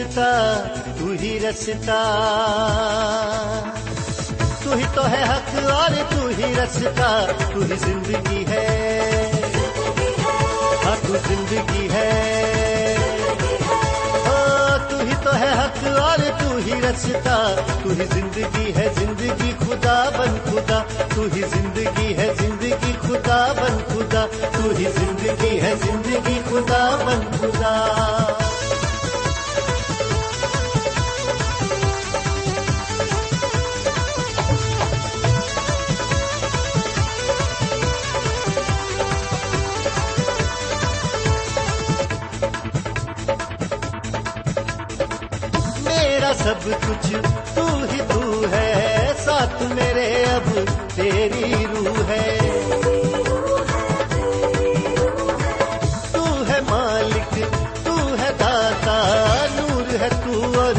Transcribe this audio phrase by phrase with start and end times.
[0.00, 0.62] رستا
[0.98, 2.00] تو ہی رستا
[4.64, 9.30] تو ہی تو ہے حق اور تو ہی رستا تو ہی زندگی ہے۔
[10.84, 12.96] ہاں تو زندگی ہے۔
[14.26, 19.52] ہاں، تو ہی تو ہے حق اور تو ہی رستا تو ہی زندگی ہے زندگی
[19.60, 20.82] خدا بن خدا۔
[21.14, 27.36] تو ہی زندگی ہے زندگی خدا بن خدا۔ تو ہی زندگی ہے زندگی خدا بن
[27.38, 28.39] خدا۔
[46.44, 47.14] سب کچھ
[47.54, 50.60] تو ہی تو ہے، ساتھ میرے اب
[50.94, 52.38] تیری روح ہے۔
[56.12, 57.38] تو ہے مالک،
[57.84, 60.74] تو ہے داتا، نور ہے تو اور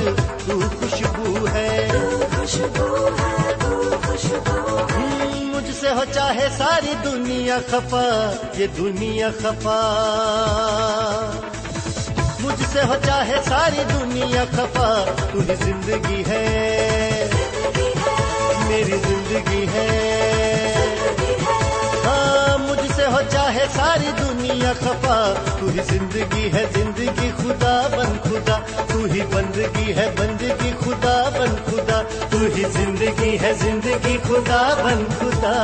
[0.46, 1.88] تو خوشبو ہے۔
[5.36, 9.82] مجھ سے ہو چاہے ساری دنیا خفا، یہ دنیا خفا۔
[12.74, 17.30] سے ہو چاہے ساری دنیا خفا تو ہی زندگی ہے۔
[18.68, 20.86] میری زندگی ہے۔
[22.06, 28.18] ہاں مجھ سے ہو چاہے ساری دنیا خفا تو ہی زندگی ہے۔ زندگی خدا بن
[28.24, 28.58] خدا
[28.88, 35.04] تو ہی بندگی ہے۔ بندگی خدا بن خدا تو ہی زندگی ہے۔ زندگی خدا بن
[35.20, 35.58] خدا۔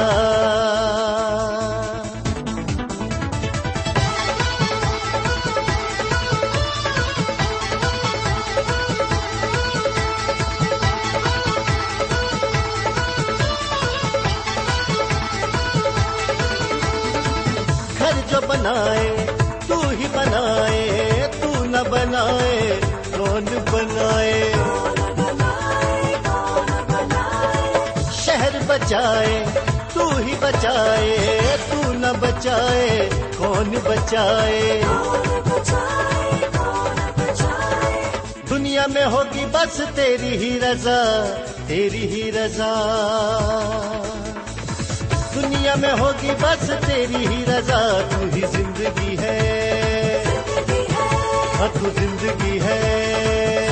[18.67, 19.25] بنائے،
[19.67, 22.79] تو ہی بنائے، تو نہ بنائے،
[23.17, 24.51] کون بنائے؟
[28.11, 29.43] شہر بچائے،
[29.93, 31.39] تو ہی بچائے،
[31.71, 34.81] تو نہ بچائے، کون بچائے؟
[38.49, 41.01] دنیا میں ہوگی بس تیری ہی رضا،
[41.67, 42.73] تیری ہی رضا۔
[45.41, 50.23] دنیا میں ہوگی بس تیری ہی رضا، تو ہی زندگی ہے۔
[51.59, 53.67] ہاں تو زندگی ہے۔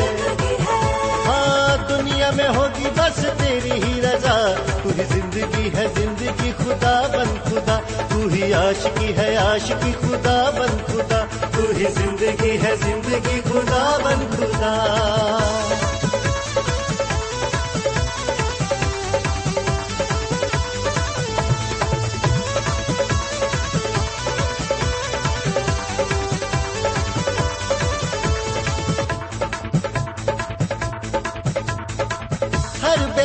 [1.27, 7.49] ہاں دنیا میں ہوگی بس تیری ہی رضا، تو ہی زندگی ہے۔ زندگی خدا بن
[7.49, 7.79] خدا،
[8.09, 14.35] تو ہی عاشقی ہے۔ عاشقی خدا بن خدا، تو ہی زندگی ہے۔ زندگی خدا بن
[14.37, 14.95] خدا۔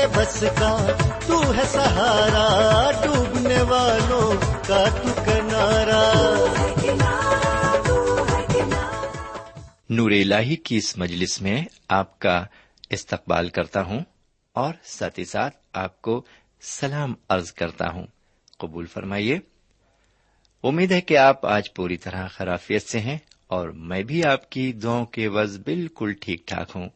[0.06, 0.86] بس کا،
[1.26, 6.46] تو ہے سہارا ڈوبنے والوں کا تو کنارا
[9.90, 12.44] نور الہی کی اس مجلس میں آپ کا
[12.90, 14.00] استقبال کرتا ہوں
[14.52, 16.24] اور ساتھ ہی ساتھ آپ کو
[16.60, 18.06] سلام عرض کرتا ہوں۔
[18.58, 19.38] قبول فرمائیے۔
[20.64, 24.72] امید ہے کہ آپ آج پوری طرح خرافیت سے ہیں اور میں بھی آپ کی
[24.72, 26.88] دعاؤں کے وز بالکل ٹھیک ٹھاک ہوں۔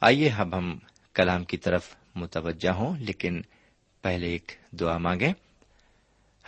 [0.00, 0.78] آئیے اب ہم
[1.14, 3.42] کلام کی طرف متوجہ ہوں، لیکن
[4.02, 5.32] پہلے ایک دعا مانگیں۔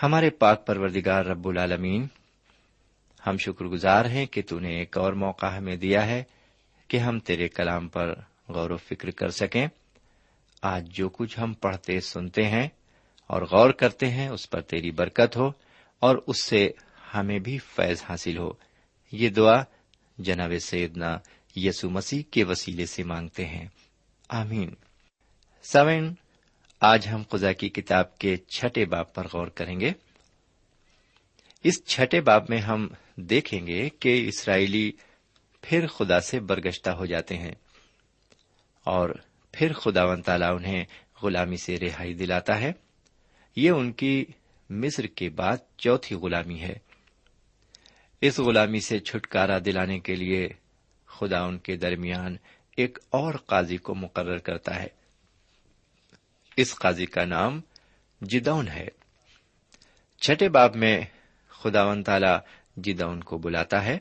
[0.02, 2.06] ہمارے پاک پروردگار رب العالمین،
[3.26, 6.24] ہم شکر گزار ہیں کہ تو نے ایک اور موقع ہمیں دیا ہے
[6.88, 8.14] کہ ہم تیرے کلام پر
[8.48, 9.66] غور و فکر کر سکیں۔
[10.62, 12.68] آج جو کچھ ہم پڑھتے سنتے ہیں
[13.26, 15.50] اور غور کرتے ہیں، اس پر تیری برکت ہو
[15.98, 16.70] اور اس سے
[17.14, 18.52] ہمیں بھی فیض حاصل ہو۔
[19.12, 19.62] یہ دعا
[20.18, 21.18] جناب سیدنا
[21.56, 23.68] یسو مسیح کے وسیلے سے مانگتے ہیں۔
[24.32, 24.75] آمین۔
[25.62, 26.14] سوین
[26.81, 29.93] آج ہم خدا کی کتاب کے چھٹے باپ پر غور کریں گے۔
[31.64, 34.93] اس چھٹے باپ میں ہم دیکھیں گے کہ اسرائیلی
[35.62, 37.52] پھر خدا سے برگشتہ ہو جاتے ہیں
[38.84, 39.11] اور
[39.52, 40.84] پھر خدا و تعالی انہیں
[41.23, 42.73] غلامی سے رہائی دلاتا ہے۔
[43.56, 44.25] یہ ان کی
[44.70, 46.75] مصر کے بعد چوتھی غلامی ہے۔
[48.20, 50.49] اس غلامی سے چھٹکارا دلانے کے لیے
[51.06, 52.37] خدا ان کے درمیان
[52.76, 54.86] ایک اور قاضی کو مقرر کرتا ہے۔
[56.56, 57.60] اس قاضی کا نام
[58.20, 58.88] جدون ہے۔
[60.20, 61.00] چھٹے باب میں
[61.48, 62.38] خدا ون تالا
[62.76, 63.98] جدون کو بلاتا ہے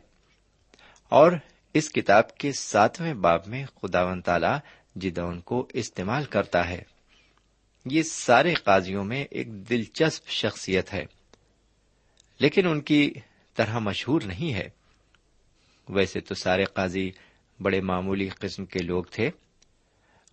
[1.09, 1.31] اور
[1.73, 4.59] اس کتاب کے ساتویں باب میں خدا ون تالا
[4.95, 6.81] جدون کو استعمال کرتا ہے۔
[7.85, 11.05] یہ سارے قاضیوں میں ایک دلچسپ شخصیت ہے،
[12.39, 13.13] لیکن ان کی
[13.55, 14.69] طرح مشہور نہیں ہے۔
[15.89, 17.11] ویسے تو سارے قاضی
[17.61, 19.29] بڑے معمولی قسم کے لوگ تھے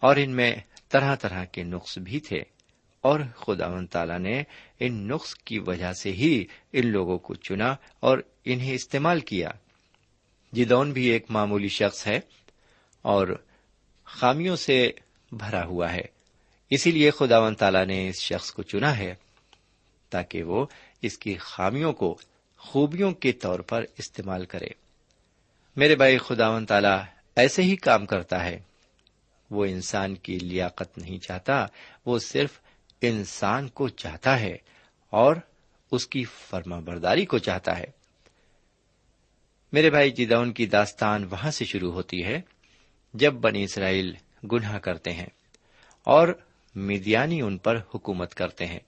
[0.01, 0.57] اور ان میں
[0.89, 2.43] طرح طرح کے نقص بھی تھے
[3.01, 4.43] اور خدا و تعالی نے
[4.81, 9.49] ان نقص کی وجہ سے ہی ان لوگوں کو چنا اور انہیں استعمال کیا۔
[10.53, 12.21] جدون بھی ایک معمولی شخص ہے
[13.03, 13.43] اور
[14.05, 14.91] خامیوں سے
[15.33, 16.05] بھرا ہوا ہے،
[16.71, 19.15] اسی لیے خدا و تعالی نے اس شخص کو چنا ہے
[20.11, 20.67] تاکہ وہ
[21.03, 22.19] اس کی خامیوں کو
[22.57, 24.69] خوبیوں کے طور پر استعمال کرے۔
[25.77, 28.61] میرے بھائی، خدا و تعالی ایسے ہی کام کرتا ہے۔
[29.51, 31.67] وہ انسان کی لیاقت نہیں چاہتا،
[32.07, 32.61] وہ صرف
[33.03, 34.57] انسان کو چاہتا ہے
[35.11, 35.37] اور
[35.93, 37.85] اس کی فرما برداری کو چاہتا ہے۔
[39.73, 42.41] میرے بھائی، جدون کی داستان وہاں سے شروع ہوتی ہے
[43.15, 44.15] جب بنی اسرائیل
[44.53, 45.29] گناہ کرتے ہیں
[46.05, 46.29] اور
[46.75, 48.81] میدیانی ان پر حکومت کرتے ہیں۔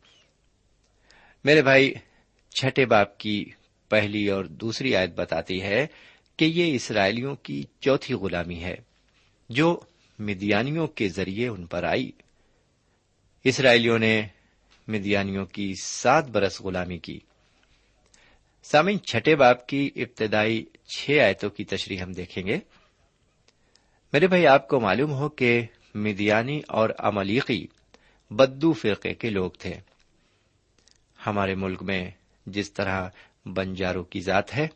[1.44, 1.94] میرے بھائی،
[2.50, 3.44] چھٹے باپ کی
[3.88, 5.87] پہلی اور دوسری آیت بتاتی ہے
[6.40, 8.75] کہ یہ اسرائیلیوں کی چوتھی غلامی ہے
[9.48, 9.81] جو
[10.19, 12.12] مدیانیوں کے ذریعے ان پر آئی۔
[13.44, 14.26] اسرائیلیوں نے
[14.88, 17.20] مدیانیوں کی سات برس غلامی کی۔
[18.62, 20.66] سامن چھٹے باپ کی ابتدائی
[20.96, 22.58] چھ آیتوں کی تشریح ہم دیکھیں گے۔
[24.12, 25.62] میرے بھائی، آپ کو معلوم ہو کہ
[25.94, 27.66] مدیانی اور املیقی
[28.31, 29.75] بدو فرقے کے لوگ تھے۔
[31.26, 32.10] ہمارے ملک میں
[32.46, 33.08] جس طرح
[33.46, 34.69] بنجاروں کی ذات ہے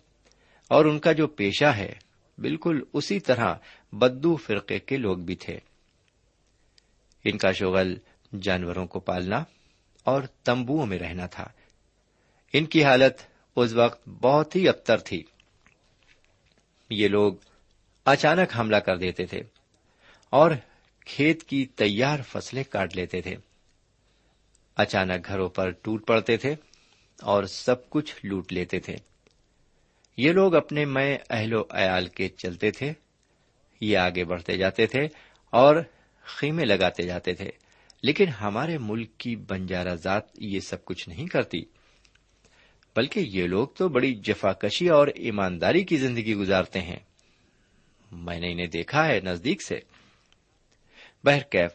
[0.69, 1.93] اور ان کا جو پیشہ ہے،
[2.39, 3.55] بالکل اسی طرح
[3.93, 5.59] بدو فرقے کے لوگ بھی تھے۔
[7.25, 7.97] ان کا شغل
[8.43, 9.45] جانوروں کو پالنا
[10.05, 11.45] اور تمبو میں رہنا تھا۔
[12.53, 13.17] ان کی حالت
[13.57, 15.23] اس وقت بہت ہی ابتر تھی۔
[16.91, 17.35] یہ لوگ
[18.05, 19.41] اچانک حملہ کر دیتے تھے
[20.31, 20.51] اور
[21.07, 23.37] کھیت کی تیار فصلیں کاٹ لیتے تھے۔
[24.77, 26.55] اچانک گھروں پر ٹوٹ پڑتے تھے
[27.23, 28.97] اور سب کچھ لوٹ لیتے تھے۔
[30.17, 32.93] یہ لوگ اپنے میں اہل و عیال کے چلتے تھے،
[33.81, 35.09] یہ آگے بڑھتے جاتے تھے
[35.51, 35.77] اور
[36.23, 37.51] خیمے لگاتے جاتے تھے،
[38.03, 41.59] لیکن ہمارے ملک کی بنجارا ذات یہ سب کچھ نہیں کرتی۔
[42.97, 46.99] بلکہ یہ لوگ تو بڑی جفاکشی اور ایمانداری کی زندگی گزارتے ہیں۔
[48.13, 49.79] میں نے انہیں دیکھا ہے نزدیک سے۔
[51.25, 51.71] بہرکیف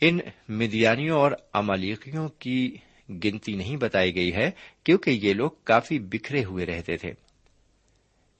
[0.00, 2.76] ان مدیانیوں اور امالیقیوں کی
[3.24, 4.50] گنتی نہیں بتائی گئی ہے،
[4.84, 7.12] کیونکہ یہ لوگ کافی بکھرے ہوئے رہتے تھے۔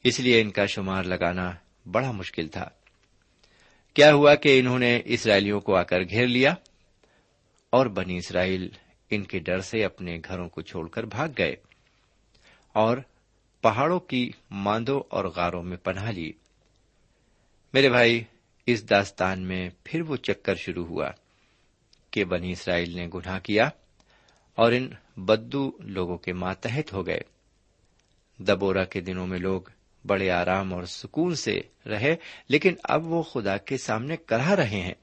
[0.05, 1.53] اس لیے ان کا شمار لگانا
[1.91, 2.69] بڑا مشکل تھا۔
[3.95, 6.55] کیا ہوا کہ انہوں نے اسرائیلیوں کو آ کر گھیر لیا
[7.71, 8.69] اور بنی اسرائیل
[9.11, 11.57] ان کے ڈر سے اپنے گھروں کو چھوڑ کر بھاگ گئے
[12.73, 12.99] اور
[13.61, 16.33] پہاڑوں کی ماندوں اور غاروں میں پناہ لی۔
[17.73, 18.25] میرے بھائی،
[18.67, 21.11] اس داستان میں پھر وہ چکر شروع ہوا
[22.11, 23.69] کہ بنی اسرائیل نے گناہ کیا
[24.55, 27.21] اور ان بدو لوگوں کے ماتحت ہو گئے۔
[28.39, 29.63] دبورا کے دنوں میں لوگ
[30.07, 32.17] بڑے آرام اور سکون سے رہے،
[32.49, 34.95] لیکن اب وہ خدا کے سامنے کرا رہے ہیں۔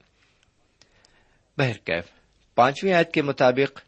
[1.57, 2.05] بہرکیف
[2.55, 3.81] پانچویں آیت کے مطابق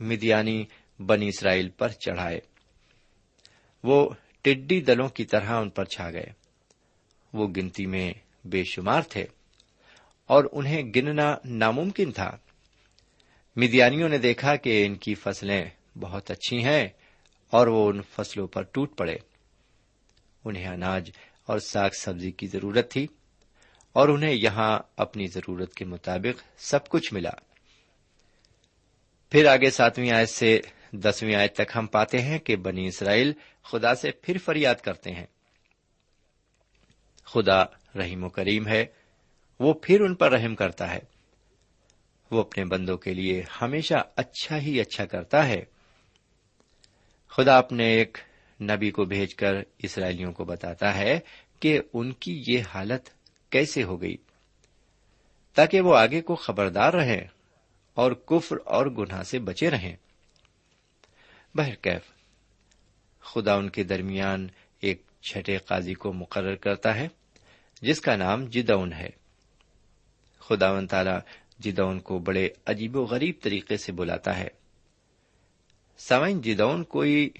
[0.00, 0.64] مدیانی
[0.98, 2.40] بنی اسرائیل پر چڑھائے۔
[3.84, 4.10] وہ
[4.42, 6.26] ٹڈی دلوں کی طرح ان پر چھا گئے۔
[7.32, 8.12] وہ گنتی میں
[8.44, 9.24] بے شمار تھے
[10.26, 12.36] اور انہیں گننا ناممکن تھا۔
[13.56, 15.64] مدیانیوں نے دیکھا کہ ان کی فصلیں
[15.98, 16.88] بہت اچھی ہیں
[17.50, 19.16] اور وہ ان فصلوں پر ٹوٹ پڑے۔
[20.48, 21.10] انہیں اناج
[21.46, 23.06] اور ساگ سبزی کی ضرورت تھی
[23.92, 27.30] اور انہیں یہاں اپنی ضرورت کے مطابق سب کچھ ملا۔
[29.30, 30.60] پھر آگے ساتویں آیت سے
[30.92, 35.26] دسویں آیت تک ہم پاتے ہیں کہ بنی اسرائیل خدا سے پھر فریاد کرتے ہیں۔
[37.24, 37.62] خدا
[37.98, 38.86] رحیم و کریم ہے،
[39.60, 40.98] وہ پھر ان پر رحم کرتا ہے۔
[42.30, 45.64] وہ اپنے بندوں کے لیے ہمیشہ اچھا ہی اچھا کرتا ہے۔
[47.28, 48.18] خدا اپنے ایک
[48.60, 51.20] نبی کو بھیج کر اسرائیلیوں کو بتاتا ہے
[51.60, 53.08] کہ ان کی یہ حالت
[53.50, 54.16] کیسے ہو گئی۔
[55.54, 57.26] تاکہ وہ آگے کو خبردار رہیں
[57.94, 59.96] اور کفر اور گناہ سے بچے رہیں۔
[61.54, 62.02] بہرکیف
[63.20, 64.48] خدا ان کے درمیان
[64.80, 67.08] ایک چھٹے قاضی کو مقرر کرتا ہے،
[67.82, 69.10] جس کا نام جدون ہے۔
[70.38, 71.18] خدا و تعالی
[71.58, 74.48] جدون کو بڑے عجیب و غریب طریقے سے بلاتا ہے۔
[75.98, 77.30] سوائن جدون کوئی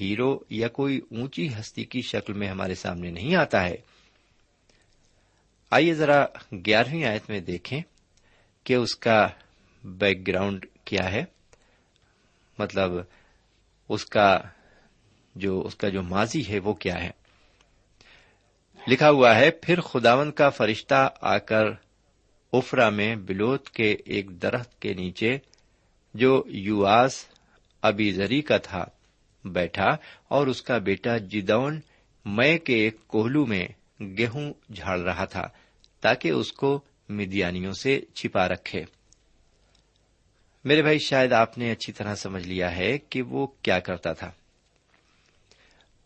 [0.00, 3.74] ہیرو یا کوئی اونچی ہستی کی شکل میں ہمارے سامنے نہیں آتا ہے۔
[5.70, 7.80] آئیے ذرا گیارہویں آیت میں دیکھیں
[8.64, 9.28] کہ اس کا
[9.84, 11.24] بیک گراؤنڈ کیا ہے۔
[12.58, 12.90] مطلب
[13.88, 14.38] اس کا
[15.34, 17.10] جو اس کا جو ماضی ہے وہ کیا ہے۔
[18.88, 21.64] لکھا ہوا ہے، پھر خداون کا فرشتہ آ کر
[22.52, 25.38] افرا میں بلوت کے ایک درخت کے نیچے
[26.14, 27.24] جو یواس
[27.82, 28.84] ابھی زری کا تھا۔
[29.52, 29.96] بیٹھا
[30.28, 31.80] اور اس کا بیٹا جدون
[32.24, 33.68] مے کے ایک کوہلو میں
[34.00, 35.48] گیہوں جھاڑ رہا تھا
[36.00, 38.84] تاکہ اس کو مدیانیوں سے چھپا رکھے۔
[40.64, 44.30] میرے بھائی، شاید آپ نے اچھی طرح سمجھ لیا ہے کہ وہ کیا کرتا تھا۔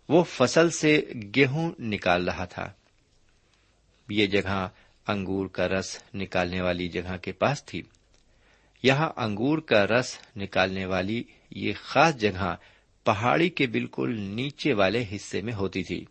[0.08, 1.02] وہ فصل سے
[1.36, 2.72] گیہوں نکال رہا تھا۔
[4.08, 4.68] یہ جگہ
[5.08, 7.82] انگور کا رس نکالنے والی جگہ کے پاس تھی۔
[8.82, 12.56] یہاں انگور کا رس نکالنے والی یہ خاص جگہ
[13.04, 16.04] پہاڑی کے بالکل نیچے والے حصے میں ہوتی تھی۔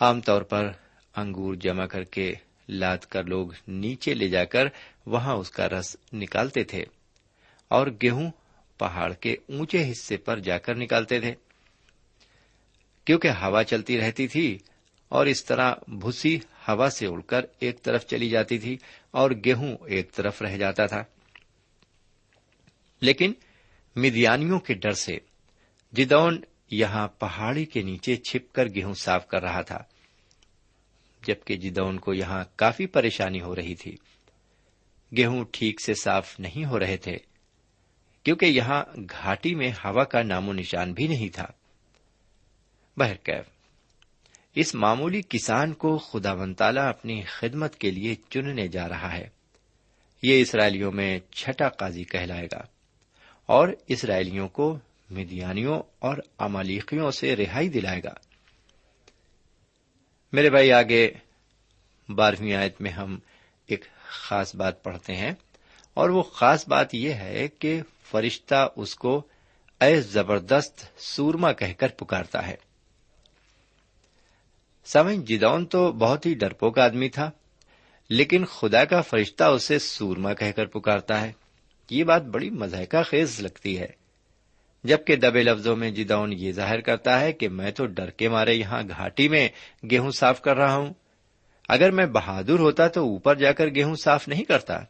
[0.00, 0.72] عام طور پر
[1.16, 2.34] انگور جمع کر کے
[2.68, 4.64] لاد کر لوگ نیچے لے جا کر
[5.06, 6.84] وہاں اس کا رس نکالتے تھے
[7.68, 8.30] اور گیہوں
[8.78, 11.34] پہاڑ کے اونچے حصے پر جا کر نکالتے تھے۔
[13.04, 14.58] کیونکہ ہوا چلتی رہتی تھی
[15.08, 16.36] اور اس طرح بھوسی
[16.68, 18.78] ہوا سے اڑ کر ایک طرف چلی جاتی تھی
[19.10, 21.02] اور گیہوں ایک طرف رہ جاتا تھا۔
[23.00, 23.32] لیکن
[23.96, 25.18] مدیانیوں کے ڈر سے
[25.92, 29.78] جدون یہاں پہاڑی کے نیچے چھپ کر گیہوں صاف کر رہا تھا،
[31.26, 33.96] جبکہ جدون کو یہاں کافی پریشانی ہو رہی تھی۔
[35.16, 37.16] گیہوں ٹھیک سے صاف نہیں ہو رہے تھے،
[38.24, 41.46] کیونکہ یہاں گھاٹی میں ہوا کا نام و نشان بھی نہیں تھا۔
[42.96, 43.44] بہرکیف
[44.54, 49.28] اس معمولی کسان کو خدا ون تالا اپنی خدمت کے لیے چننے جا رہا ہے۔
[50.22, 52.73] یہ اسرائیلیوں میں چھٹا قاضی کہلائے گا۔
[53.46, 54.78] اور اسرائیلیوں کو
[55.10, 58.14] مدیانیوں اور امالیقیوں سے رہائی دلائے گا۔
[60.32, 61.10] میرے بھائی، آگے
[62.08, 63.18] بارہویں آیت میں ہم
[63.66, 65.32] ایک خاص بات پڑھتے ہیں
[65.94, 69.22] اور وہ خاص بات یہ ہے کہ فرشتہ اس کو
[69.80, 72.56] اے زبردست سورما کہہ کر پکارتا ہے۔
[74.84, 77.30] سمجھ جدون تو بہت ہی ڈرپوک آدمی تھا،
[78.08, 81.32] لیکن خدا کا فرشتہ اسے سورما کہہ کر پکارتا ہے۔
[81.90, 84.04] یہ بات بڑی مزہ خیز لگتی ہے۔
[84.84, 88.54] جبکہ دبے لفظوں میں جدون یہ ظاہر کرتا ہے کہ میں تو ڈر کے مارے
[88.54, 89.48] یہاں گھاٹی میں
[89.90, 90.94] گیہوں صاف کر رہا ہوں۔
[91.68, 94.80] اگر میں بہادر ہوتا تو اوپر جا کر گیہوں صاف نہیں کرتا۔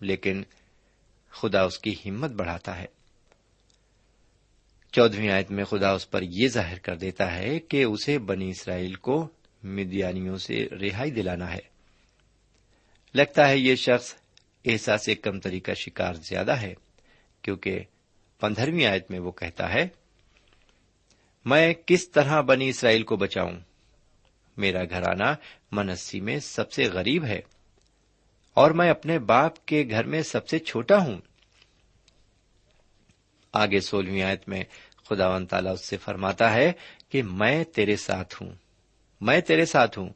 [0.00, 0.42] لیکن
[1.30, 2.86] خدا اس کی ہمت بڑھاتا ہے۔
[4.92, 8.94] چودہویں آیت میں خدا اس پر یہ ظاہر کر دیتا ہے کہ اسے بنی اسرائیل
[8.94, 9.28] کو
[9.62, 11.72] مدیانیوں سے رہائی دلانا ہے۔
[13.14, 14.14] لگتا ہے یہ شخص
[14.64, 16.74] احساس کمتری کا شکار زیادہ ہے،
[17.42, 17.80] کیونکہ
[18.40, 19.86] پندرہویں آیت میں وہ کہتا ہے،
[21.44, 23.56] میں کس طرح بنی اسرائیل کو بچاؤں؟
[24.56, 25.34] میرا گھرانہ
[25.72, 27.40] منسی میں سب سے غریب ہے،
[28.56, 31.20] اور میں اپنے باپ کے گھر میں سب سے چھوٹا ہوں۔
[33.52, 34.64] آگے سولہویں آیت میں
[35.08, 36.72] خدا و تعالیٰ اس سے فرماتا ہے
[37.08, 38.52] کہ میں تیرے ساتھ ہوں،
[39.20, 40.08] میں تیرے ساتھ ہوں۔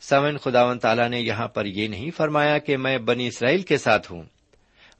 [0.00, 3.78] سمن خدا و تعالیٰ نے یہاں پر یہ نہیں فرمایا کہ میں بنی اسرائیل کے
[3.78, 4.22] ساتھ ہوں،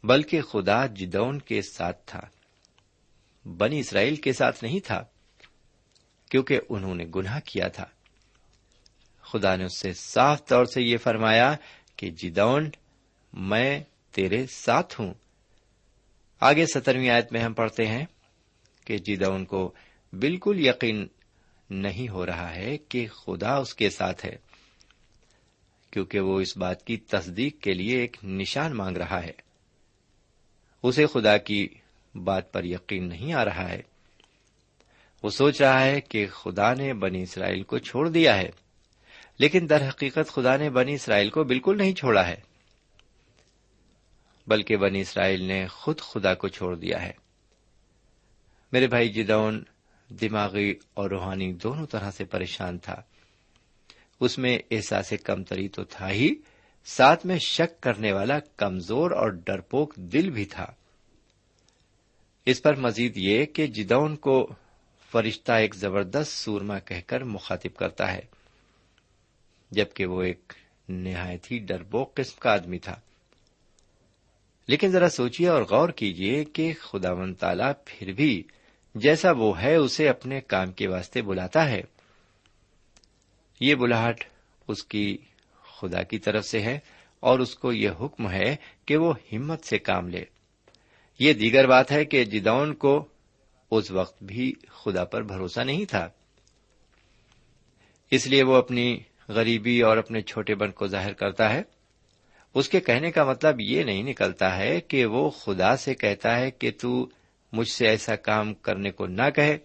[0.04, 2.20] بلکہ خدا جدون کے ساتھ تھا۔
[3.48, 5.04] بنی اسرائیل کے ساتھ نہیں تھا،
[6.30, 7.84] کیونکہ انہوں نے گناہ کیا تھا۔
[9.22, 11.54] خدا نے اس سے صاف طور سے یہ فرمایا
[11.96, 12.70] کہ جدون،
[13.32, 13.80] میں
[14.10, 15.14] تیرے ساتھ ہوں۔
[16.40, 18.06] آگے سترویں آیت میں ہم پڑھتے ہیں
[18.84, 19.72] کہ جدون کو
[20.12, 21.06] بالکل یقین
[21.70, 24.49] نہیں ہو رہا ہے کہ خدا اس کے ساتھ ہے۔
[25.90, 29.32] کیونکہ وہ اس بات کی تصدیق کے لیے ایک نشان مانگ رہا ہے۔
[30.82, 31.68] اسے خدا کی
[32.14, 33.82] بات پر یقین نہیں آ رہا ہے۔
[35.22, 38.50] وہ سوچ رہا ہے کہ خدا نے بنی اسرائیل کو چھوڑ دیا ہے،
[39.38, 42.40] لیکن در حقیقت خدا نے بنی اسرائیل کو بالکل نہیں چھوڑا ہے،
[44.46, 47.12] بلکہ بنی اسرائیل نے خود خدا کو چھوڑ دیا ہے۔
[48.72, 49.64] میرے بھائی جدون،
[50.08, 53.02] دماغی اور روحانی دونوں طرح سے پریشان تھا۔
[54.20, 56.34] اس میں احساس کمتری تو تھا ہی،
[56.84, 60.66] ساتھ میں شک کرنے والا کمزور اور ڈرپوک دل بھی تھا۔
[62.46, 64.54] اس پر مزید یہ کہ جدون کو
[65.12, 68.20] فرشتہ ایک زبردست سورما کہہ کر مخاطب کرتا ہے،
[69.70, 70.52] جبکہ وہ ایک
[70.88, 73.00] نہایت ہی ڈربوک قسم کا آدمی تھا۔
[74.68, 78.42] لیکن ذرا سوچیے اور غور کیجیے کہ خدا من تالا پھر بھی
[78.94, 81.80] جیسا وہ ہے، اسے اپنے کام کے واسطے بلاتا ہے۔
[83.60, 84.24] یہ بلاہٹ
[84.68, 85.18] اس کی
[85.80, 86.78] خدا کی طرف سے ہے
[87.20, 90.24] اور اس کو یہ حکم ہے کہ وہ ہمت سے کام لے۔
[91.18, 93.08] یہ دیگر بات ہے کہ جدون کو
[93.70, 96.08] اس وقت بھی خدا پر بھروسہ نہیں تھا۔
[98.10, 98.98] اس لیے وہ اپنی
[99.28, 101.62] غریبی اور اپنے چھوٹے بن کو ظاہر کرتا ہے۔
[102.54, 106.50] اس کے کہنے کا مطلب یہ نہیں نکلتا ہے کہ وہ خدا سے کہتا ہے
[106.50, 107.08] کہ تو
[107.52, 109.58] مجھ سے ایسا کام کرنے کو نہ کہے۔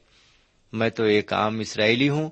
[0.73, 2.29] میں تو ایک عام اسرائیلی ہوں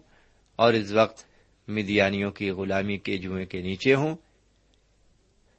[0.56, 1.33] اور اس وقت
[1.68, 4.16] مدیانیوں کی غلامی کے جوئیں کے نیچے ہوں۔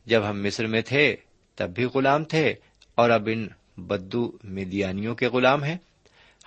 [0.07, 1.17] جب ہم مصر میں تھے،
[1.55, 2.55] تب بھی غلام تھے،
[2.95, 5.77] اور اب ان بدو مدیانیوں کے غلام ہیں۔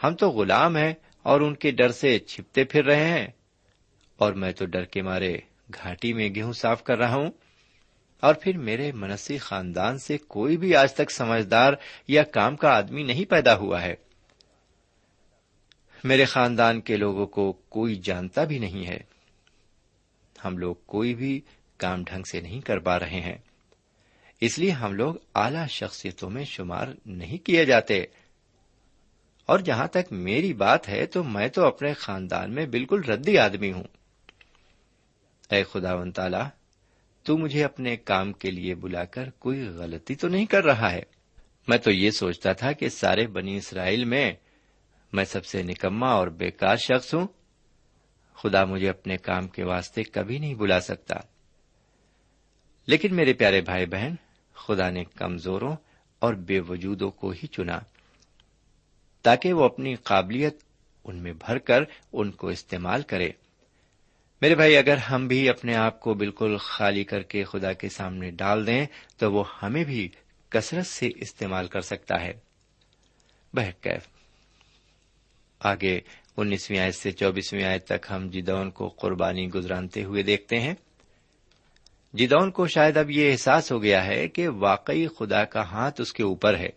[0.04, 3.28] ہم تو غلام ہیں، اور ان کے ڈر سے چھپتے پھر رہے ہیں۔
[4.18, 5.38] اور میں تو ڈر کے مارے
[5.74, 7.32] گھاٹی میں گیہوں صاف کر رہا ہوں۔
[8.20, 11.74] اور پھر میرے منسی خاندان سے کوئی بھی آج تک سمجھدار
[12.08, 13.96] یا کام کا آدمی نہیں پیدا ہوا ہے۔
[16.04, 19.17] میرے خاندان کے لوگوں کو کوئی جانتا بھی نہیں ہے۔
[20.46, 21.42] ہم لوگ کوئی بھی
[21.78, 23.38] کام ڈھنگ سے نہیں کر پا رہے ہیں۔
[24.42, 28.06] اس لیے ہم لوگ اعلی شخصیتوں میں شمار نہیں کیے جاتے۔
[29.46, 33.72] اور جہاں تک میری بات ہے تو میں تو اپنے خاندان میں بالکل ردی آدمی
[33.72, 33.84] ہوں۔
[35.52, 36.44] اے خدا ون تعالی،
[37.24, 41.02] تو مجھے اپنے کام کے لیے بلا کر کوئی غلطی تو نہیں کر رہا ہے۔
[41.68, 44.34] میں تو یہ سوچتا تھا کہ سارے بنی اسرائیل میں
[45.14, 47.28] میں سب سے نکما اور بیکار شخص ہوں۔
[48.38, 51.16] خدا مجھے اپنے کام کے واسطے کبھی نہیں بلا سکتا۔
[52.88, 54.16] لیکن میرے پیارے بھائی بہن،
[54.54, 55.76] خدا نے کمزوروں
[56.20, 57.80] اور بے وجودوں کو ہی چنا
[59.22, 60.64] تاکہ وہ اپنی قابلیت
[61.04, 63.30] ان میں بھر کر ان کو استعمال کرے۔
[64.42, 68.32] میرے بھائی، اگر ہم بھی اپنے آپ کو بالکل خالی کر کے خدا کے سامنے
[68.32, 68.86] ڈال دیں،
[69.18, 70.10] تو وہ ہمیں بھی
[70.50, 72.34] کثرت سے استعمال کر سکتا ہے۔
[73.54, 74.08] بہکیف
[75.60, 76.00] آگے
[76.38, 80.74] انیسویں آیت سے چوبیسویں آیت تک ہم جدون کو قربانی گزرانتے ہوئے دیکھتے ہیں۔
[82.14, 86.14] جدون کو شاید اب یہ احساس ہو گیا ہے کہ واقعی خدا کا ہاتھ اس
[86.14, 86.70] کے اوپر ہے۔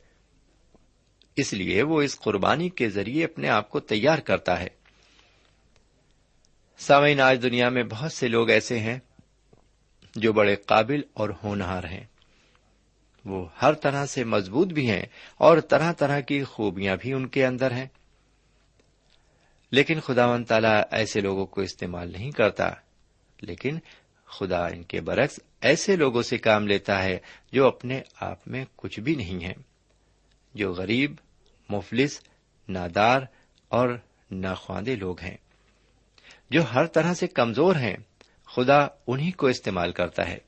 [1.37, 4.69] اس لیے وہ اس قربانی کے ذریعے اپنے آپ کو تیار کرتا ہے۔
[6.79, 8.99] سامعین، آج دنیا میں بہت سے لوگ ایسے ہیں
[10.17, 12.05] جو بڑے قابل اور ہونہار ہیں۔
[13.25, 15.05] وہ ہر طرح سے مضبوط بھی ہیں
[15.37, 17.87] اور طرح طرح کی خوبیاں بھی ان کے اندر ہیں۔
[19.71, 20.37] لیکن خدا و
[20.91, 22.71] ایسے لوگوں کو استعمال نہیں کرتا۔
[23.43, 23.79] لیکن
[24.27, 27.19] خدا ان کے برعکس ایسے لوگوں سے کام لیتا ہے
[27.53, 29.53] جو اپنے آپ میں کچھ بھی نہیں ہے
[30.55, 31.15] جو غریب،
[31.69, 32.21] مفلس،
[32.69, 33.23] نادار
[33.69, 33.89] اور
[34.31, 35.37] ناخواندے لوگ ہیں،
[36.51, 37.97] جو ہر طرح سے کمزور ہیں۔
[38.57, 40.39] خدا انہیں کو استعمال کرتا ہے۔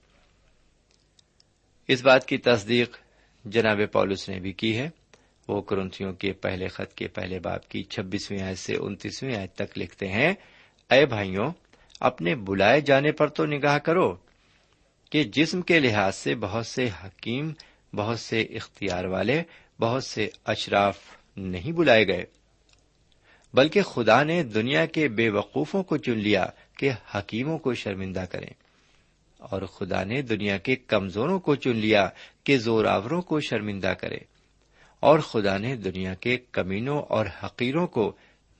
[1.89, 2.97] اس بات کی تصدیق
[3.45, 4.91] جناب پولس نے بھی کی ہے۔
[5.49, 9.79] وہ کرنتھیوں کے پہلے خط کے پہلے باپ کی چھبیسویں آیت سے انتیسویں آیت تک
[9.79, 10.33] لکھتے ہیں،
[10.91, 11.51] اے بھائیوں،
[12.01, 14.15] اپنے بلائے جانے پر تو نگاہ کرو
[15.13, 17.53] کہ جسم کے لحاظ سے بہت سے حکیم،
[17.93, 19.43] بہت سے اختیار والے،
[19.81, 20.99] بہت سے اشراف
[21.37, 22.25] نہیں بلائے گئے،
[23.55, 26.47] بلکہ خدا نے دنیا کے بے وقوفوں کو چن لیا
[26.79, 28.53] کہ حکیموں کو شرمندہ کریں،
[29.41, 32.09] اور خدا نے دنیا کے کمزوروں کو چن لیا
[32.45, 34.19] کہ زوراوروں کو شرمندہ کرے۔
[35.03, 38.13] اور خدا نے دنیا کے کمینوں اور حقیروں کو،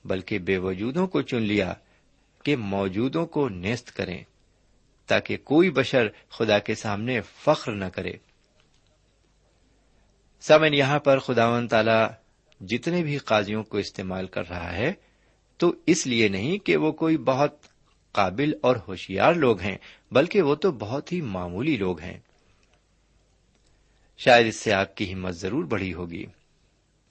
[0.05, 1.73] بلکہ بے وجودوں کو چن لیا
[2.43, 4.23] کہ موجودوں کو نیست کریں،
[5.07, 8.13] تاکہ کوئی بشر خدا کے سامنے فخر نہ کرے۔
[10.41, 11.99] سمن یہاں پر خداون تعالی
[12.65, 14.93] جتنے بھی قاضیوں کو استعمال کر رہا ہے،
[15.57, 17.55] تو اس لیے نہیں کہ وہ کوئی بہت
[18.11, 19.77] قابل اور ہوشیار لوگ ہیں،
[20.11, 22.19] بلکہ وہ تو بہت ہی معمولی لوگ ہیں۔
[24.17, 26.25] شاید اس سے آپ کی ہمت ضرور بڑھی ہوگی۔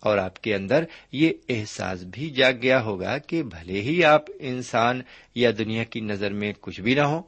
[0.00, 5.00] اور آپ کے اندر یہ احساس بھی جاگ گیا ہوگا کہ بھلے ہی آپ انسان
[5.34, 7.22] یا دنیا کی نظر میں کچھ بھی نہ ہو،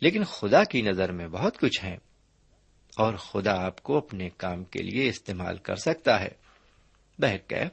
[0.00, 1.98] لیکن خدا کی نظر میں بہت کچھ ہے
[2.96, 7.68] اور خدا آپ کو اپنے کام کے لیے استعمال کر سکتا ہے۔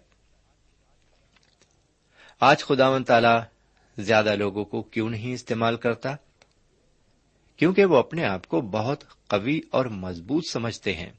[2.39, 3.39] آج خدا و تعالی
[3.97, 6.15] زیادہ لوگوں کو کیوں نہیں استعمال کرتا؟
[7.57, 11.09] کیونکہ وہ اپنے آپ کو بہت قوی اور مضبوط سمجھتے ہیں۔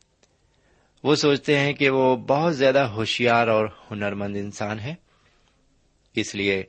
[1.02, 4.94] وہ سوچتے ہیں کہ وہ بہت زیادہ ہوشیار اور ہنرمند انسان ہے
[6.16, 6.64] اس لیے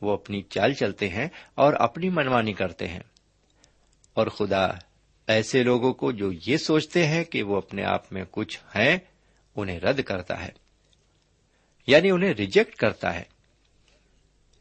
[0.00, 3.00] وہ اپنی چال چلتے ہیں اور اپنی منوانی کرتے ہیں۔
[4.14, 4.68] اور خدا
[5.26, 8.98] ایسے لوگوں کو جو یہ سوچتے ہیں کہ وہ اپنے آپ میں کچھ ہیں،
[9.56, 10.50] انہیں رد کرتا ہے۔
[11.86, 13.22] یعنی انہیں ریجیکٹ کرتا ہے۔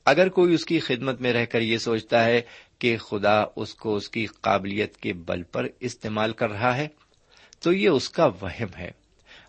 [0.06, 2.42] اگر کوئی اس کی خدمت میں رہ کر یہ سوچتا ہے
[2.80, 6.88] کہ خدا اس کو اس کی قابلیت کے بل پر استعمال کر رہا ہے،
[7.60, 8.92] تو یہ اس کا وہم ہے،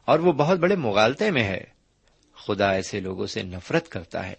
[0.05, 1.65] اور وہ بہت بڑے مغالطے میں ہے۔
[2.47, 4.35] خدا ایسے لوگوں سے نفرت کرتا ہے۔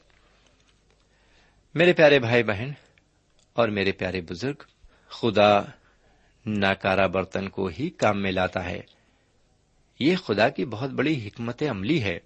[1.75, 2.71] میرے پیارے بھائی بہن
[3.53, 4.63] اور میرے پیارے بزرگ،
[5.07, 5.61] خدا
[6.45, 8.81] ناکارا برتن کو ہی کام میں لاتا ہے۔
[9.99, 12.19] یہ خدا کی بہت بڑی حکمت عملی ہے۔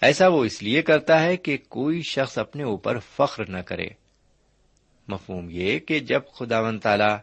[0.00, 3.88] ایسا وہ اس لیے کرتا ہے کہ کوئی شخص اپنے اوپر فخر نہ کرے۔
[5.10, 7.16] مفہوم یہ کہ جب خدا و تعالی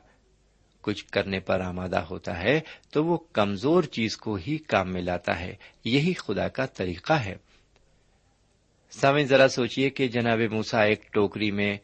[0.81, 5.39] کچھ کرنے پر آمادہ ہوتا ہے تو وہ کمزور چیز کو ہی کام میں لاتا
[5.39, 7.35] ہے۔ یہی خدا کا طریقہ ہے۔
[8.91, 11.77] سمے ذرا سوچیے کہ جناب موسا ایک ٹوکری میں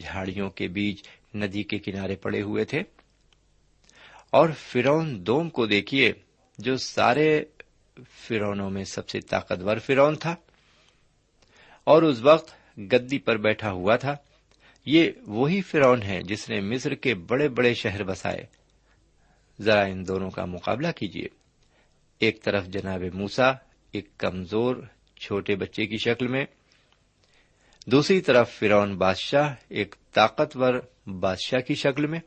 [0.00, 2.78] جھاڑیوں کے بیچ ندی کے کنارے پڑے ہوئے تھے
[4.30, 6.12] اور فرون دوم کو دیکھیے
[6.58, 7.44] جو سارے
[8.08, 10.36] فرونوں میں سب سے طاقتور فرون تھا
[11.84, 14.16] اور اس وقت گدی پر بیٹھا ہوا تھا۔
[14.86, 18.46] یہ وہی فرون ہے جس نے مصر کے بڑے بڑے شہر بسائے۔
[19.60, 21.28] ذرا ان دونوں کا مقابلہ کیجیے۔
[22.18, 23.50] ایک طرف جناب موسا
[23.92, 24.76] ایک کمزور
[25.16, 26.44] چھوٹے بچے کی شکل میں۔
[27.86, 30.74] دوسری طرف فرون بادشاہ، ایک طاقتور
[31.06, 32.20] بادشاہ کی شکل میں۔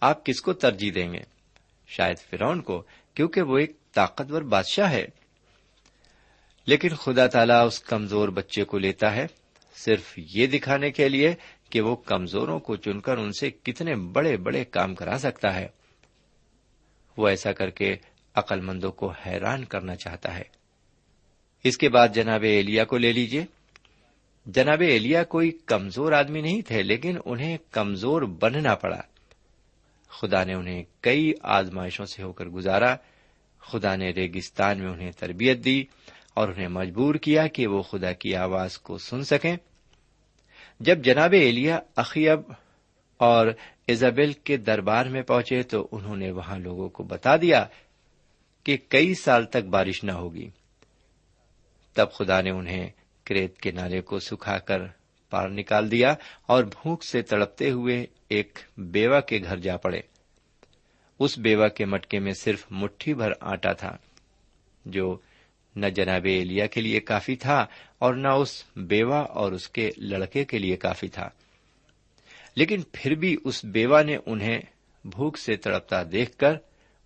[0.00, 1.20] آپ کس کو ترجیح دیں گے؟
[1.86, 5.06] شاید فرون کو، کیونکہ وہ ایک طاقتور بادشاہ ہے۔
[6.66, 9.26] لیکن خدا تعالیٰ اس کمزور بچے کو لیتا ہے۔
[9.84, 11.34] صرف یہ دکھانے کے لیے
[11.70, 15.68] کہ وہ کمزوروں کو چن کر ان سے کتنے بڑے بڑے کام کرا سکتا ہے۔
[17.16, 17.96] وہ ایسا کر کے
[18.34, 20.42] عقل مندوں کو حیران کرنا چاہتا ہے۔
[21.64, 23.44] اس کے بعد جناب ایلیا کو لے لیجیے
[24.46, 29.00] جناب ایلیا کوئی کمزور آدمی نہیں تھے، لیکن انہیں کمزور بننا پڑا۔
[30.08, 32.96] خدا نے انہیں کئی آزمائشوں سے ہو کر گزارا۔
[33.58, 35.84] خدا نے ریگستان میں انہیں تربیت دی
[36.34, 39.56] اور انہیں مجبور کیا کہ وہ خدا کی آواز کو سن سکیں۔
[40.80, 42.52] جب جناب ایلیا، اخیب
[43.16, 43.46] اور
[43.86, 47.66] ایزابل کے دربار میں پہنچے تو انہوں نے وہاں لوگوں کو بتا دیا
[48.64, 50.50] کہ کئی سال تک بارش نہ ہوگی۔
[51.94, 52.90] تب خدا نے انہیں
[53.24, 54.78] کریت کے نالے کو سکھا کر
[55.30, 56.14] پار نکال دیا
[56.46, 60.00] اور بھوک سے تڑپتے ہوئے ایک بیوہ کے گھر جا پڑے۔
[61.18, 63.96] اس بیوہ کے مٹکے میں صرف مٹھی بھر آٹا تھا
[64.84, 65.16] جو
[65.78, 67.66] نہ جناب ایلیا کے لیے کافی تھا
[67.98, 71.28] اور نہ اس بیوہ اور اس کے لڑکے کے لیے کافی تھا۔
[72.56, 74.58] لیکن پھر بھی اس بیوہ نے انہیں
[75.04, 76.52] بھوک سے تڑپتا دیکھ کر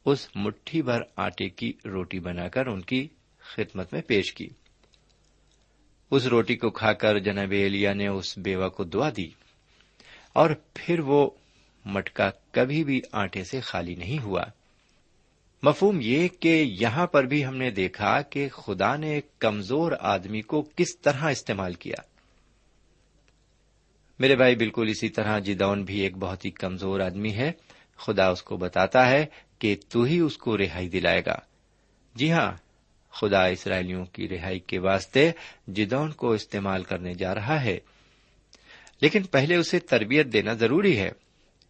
[0.05, 3.09] اس مٹھی بھر آٹے کی روٹی بنا کر ان کی
[3.41, 4.49] خدمت میں پیش کی۔
[6.11, 9.29] اس روٹی کو کھا کر جناب ایلیا نے اس بیوہ کو دعا دی
[10.33, 11.31] اور پھر وہ
[11.85, 14.43] مٹکا کبھی بھی آٹے سے خالی نہیں ہوا۔
[15.63, 20.41] مفہوم یہ کہ یہاں پر بھی ہم نے دیکھا کہ خدا نے ایک کمزور آدمی
[20.41, 22.03] کو کس طرح استعمال کیا۔
[24.19, 27.53] میرے بھائی، بالکل اسی طرح جدون بھی ایک بہت ہی کمزور آدمی ہے۔
[27.97, 29.27] خدا اس کو بتاتا ہے
[29.59, 31.35] کہ تو ہی اس کو رہائی دلائے گا۔
[32.15, 32.53] جی ہاں
[33.13, 35.31] خدا اسرائیلیوں کی رہائی کے واسطے
[35.67, 37.79] جدون کو استعمال کرنے جا رہا ہے۔
[39.01, 41.11] لیکن پہلے اسے تربیت دینا ضروری ہے۔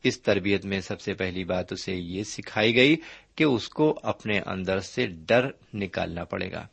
[0.05, 2.97] اس تربیت میں سب سے پہلی بات اسے یہ سکھائی گئی
[3.37, 6.67] کہ اس کو اپنے اندر سے ڈر نکالنا پڑے گا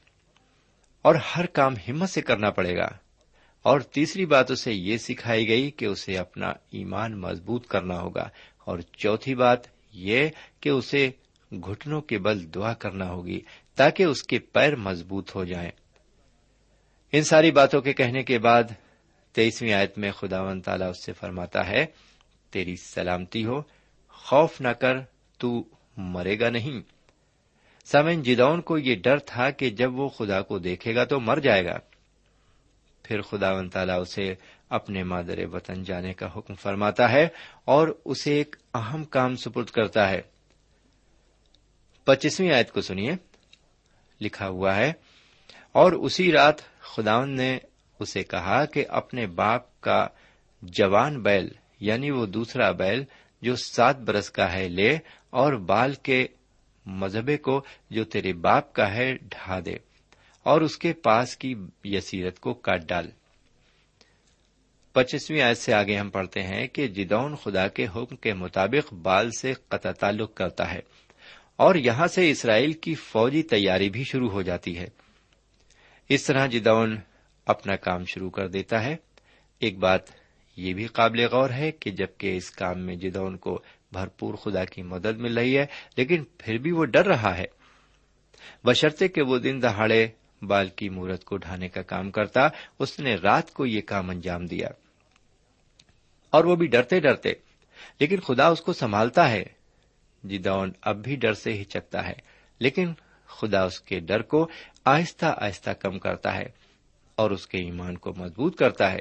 [1.02, 2.88] اور ہر کام ہمت سے کرنا پڑے گا۔
[3.64, 8.30] اور تیسری بات اسے یہ سکھائی گئی کہ اسے اپنا ایمان مضبوط کرنا ہوگا۔
[8.66, 9.60] اور چوتھی بات
[9.94, 10.28] یہ
[10.60, 11.12] کہ اسے
[11.52, 13.42] گھٹنوں کے بل دعا کرنا ہوگی
[13.76, 15.72] تاکہ اس کے پیر مضبوط ہو جائیں۔
[17.12, 18.64] ان ساری باتوں کے کہنے کے بعد
[19.32, 21.86] تیئیسویں آیت میں خدا و تعالیٰ اس سے فرماتا ہے،
[22.52, 23.62] تیری سلامتی ہو،
[24.10, 24.96] خوف نہ کر،
[25.38, 25.64] تو
[26.00, 26.82] مرے گا نہیں۔
[27.86, 31.38] سمن جدون کو یہ ڈر تھا کہ جب وہ خدا کو دیکھے گا تو مر
[31.38, 31.80] جائے گا۔
[33.04, 34.34] پھر خدا و تعالیٰ اسے
[34.70, 37.28] اپنے مادر وطن جانے کا حکم فرماتا ہے
[37.66, 40.22] اور اسے ایک اہم کام سپرد کرتا ہے۔
[42.04, 43.12] پچیسویں آیت کو سنیے۔
[44.22, 44.94] لکھا ہوا ہے،
[45.72, 47.58] اور اسی رات خداون نے
[48.00, 50.08] اسے کہا کہ اپنے باپ کا
[50.62, 51.48] جوان بیل
[51.80, 53.04] یعنی وہ دوسرا بیل
[53.42, 54.98] جو سات برس کا ہے، لے
[55.30, 56.28] اور بال کے
[56.86, 59.76] مذہبے کو جو تیرے باپ کا ہے، ڈھا دے
[60.44, 63.10] اور اس کے پاس کی یسیرت کو کاٹ ڈال۔
[64.94, 69.32] پچیسویں آیت سے آگے ہم پڑھتے ہیں کہ جدون خدا کے حکم کے مطابق بال
[69.32, 70.80] سے قطع تعلق کرتا ہے
[71.56, 74.88] اور یہاں سے اسرائیل کی فوجی تیاری بھی شروع ہو جاتی ہے۔
[76.10, 76.98] اس طرح جدون
[77.46, 78.96] اپنا کام شروع کر دیتا ہے۔
[79.60, 80.02] ایک بات
[80.56, 84.84] یہ بھی قابل غور ہے کہ جبکہ اس کام میں جدون کو بھرپور خدا کی
[84.84, 85.66] مدد مل رہی ہے،
[85.98, 87.46] لیکن پھر بھی وہ ڈر رہا ہے۔
[88.64, 90.08] بشرطے کہ وہ دن دہاڑے
[90.42, 92.48] بال کی مورت کو ڈھانے کا کام کرتا،
[92.80, 94.68] اس نے رات کو یہ کام انجام دیا۔
[96.30, 97.34] اور وہ بھی ڈرتے ڈرتے،
[98.00, 99.44] لیکن خدا اس کو سنبھالتا ہے۔
[100.24, 102.14] جدون اب بھی ڈر سے ہچکتا ہے،
[102.60, 102.94] لیکن
[103.26, 104.50] خدا اس کے ڈر کو
[104.86, 106.46] آہستہ آہستہ کم کرتا ہے
[107.16, 109.00] اور اس کے ایمان کو مضبوط کرتا ہے۔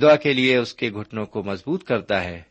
[0.00, 2.42] دعا کے لیے اس کے گھٹنوں کو مضبوط کرتا ہے۔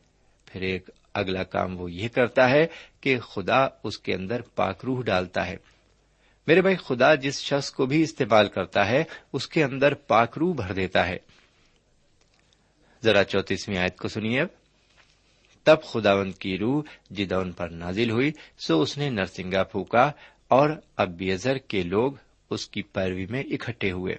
[0.46, 2.68] پھر ایک اگلا کام وہ یہ کرتا ہے
[3.02, 5.56] کہ خدا اس کے اندر پاک روح ڈالتا ہے۔
[6.48, 10.56] میرے بھائی، خدا جس شخص کو بھی استعمال کرتا ہے، اس کے اندر پاک روح
[10.56, 11.18] بھر دیتا ہے۔
[13.04, 14.48] ذرا چوتیسویں آیت کو سنیے اب۔
[15.64, 18.32] تب خداوند کی روح جدون پر نازل ہوئی،
[18.68, 20.12] سو اس نے نرسنگا پھونکا
[20.48, 22.12] اور ابیزر کے لوگ
[22.50, 24.16] اس کی پیروی میں اکٹھے ہوئے۔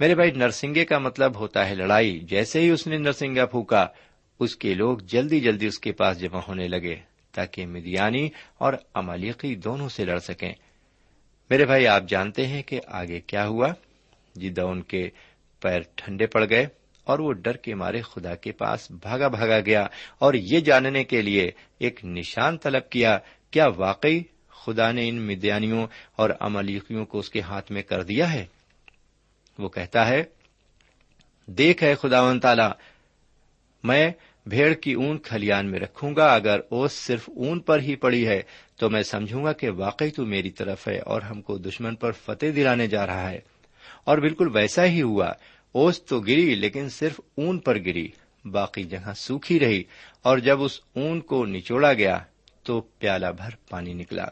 [0.00, 3.86] میرے بھائی، نرسنگے کا مطلب ہوتا ہے لڑائی، جیسے ہی اس نے نرسنگا پھونکا
[4.44, 6.96] اس کے لوگ جلدی جلدی اس کے پاس جمع ہونے لگے
[7.32, 8.28] تاکہ مدیانی
[8.58, 10.52] اور امالیقی دونوں سے لڑ سکیں۔
[11.50, 13.68] میرے بھائی، آپ جانتے ہیں کہ آگے کیا ہوا؟
[14.34, 15.10] جی، جدون کے
[15.60, 16.66] پیر ٹھنڈے پڑ گئے
[17.04, 19.86] اور وہ ڈر کے مارے خدا کے پاس بھاگا بھاگا گیا
[20.18, 23.18] اور یہ جاننے کے لیے ایک نشان طلب کیا
[23.50, 28.32] کیا واقعی خدا نے ان مدیانیوں اور املیقیوں کو اس کے ہاتھ میں کر دیا
[28.32, 28.46] ہے؟
[29.58, 30.22] وہ کہتا ہے،
[31.46, 32.68] دیکھ ہے خدا و تعالی،
[33.84, 34.12] میں
[34.46, 38.42] بھیڑ کی اون کھلیان میں رکھوں گا، اگر اوس صرف اون پر ہی پڑی ہے،
[38.76, 42.12] تو میں سمجھوں گا کہ واقعی تو میری طرف ہے اور ہم کو دشمن پر
[42.12, 43.38] فتح دلانے جا رہا ہے۔
[44.04, 45.32] اور بالکل ویسا ہی ہوا،
[45.72, 48.08] اوس تو گری، لیکن صرف اون پر گری۔
[48.44, 49.84] باقی جگہ سوکھی رہی،
[50.22, 52.18] اور جب اس اون کو نچوڑا گیا،
[52.62, 54.26] تو پیالہ بھر پانی نکلا۔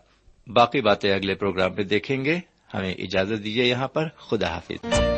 [0.47, 2.39] باقی باتیں اگلے پروگرام میں دیکھیں گے۔
[2.75, 5.12] ہمیں اجازت دیجیے یہاں پر۔ خدا حافظ۔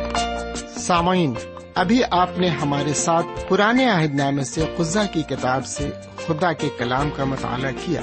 [0.87, 1.35] سامعین،
[1.75, 5.91] ابھی آپ نے ہمارے ساتھ پرانے عہد نامے سے قزا کی کتاب سے
[6.27, 8.01] خدا کے کلام کا مطالعہ کیا۔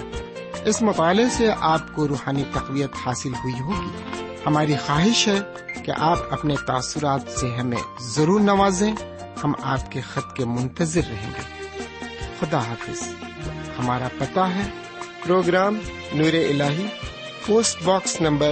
[0.66, 3.90] اس مطالعے سے آپ کو روحانی تقویت حاصل ہوئی ہوگی۔
[4.46, 5.40] ہماری خواہش ہے
[5.86, 8.94] کہ آپ اپنے تاثرات سے ہمیں ضرور نوازیں۔
[9.44, 11.68] ہم آپ کے خط کے منتظر رہیں گے۔
[12.40, 13.04] خدا حافظ۔
[13.80, 14.70] ہمارا پتہ ہے۔
[15.24, 15.78] پروگرام
[16.14, 16.62] نور ال
[17.46, 18.52] post box number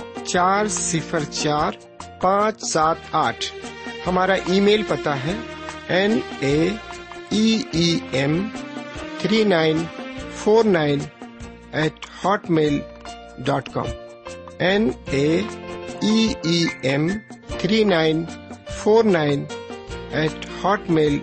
[0.25, 1.71] چار صفر چار
[2.21, 3.45] پانچ سات آٹھ۔
[4.07, 5.33] ہمارا ای میل پتا ہے
[5.87, 6.69] N A
[8.11, 8.47] M
[9.17, 9.83] three nine
[10.35, 10.99] four nine
[11.71, 12.05] eight
[12.49, 12.79] hotmail
[13.37, 13.85] dot com.
[14.59, 15.41] N A
[16.81, 17.07] M
[17.47, 18.25] three nine
[18.77, 19.45] four nine
[20.11, 20.45] eight
[20.89, 21.19] hotmail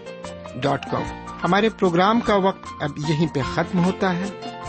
[0.55, 1.03] dot com.
[1.45, 4.27] ہمارے پروگرام کا وقت اب یہیں پہ ختم ہوتا ہے۔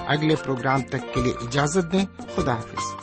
[0.07, 2.98] اگلے پروگرام تک کے لیے اجازت دیں۔ خدا حافظ۔